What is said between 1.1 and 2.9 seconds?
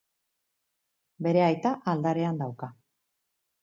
Bere aita aldarean dauka.